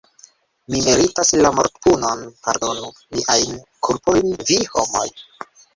[0.71, 5.11] Mi meritas la mortpunon, pardonu miajn kulpojn vi, homoj!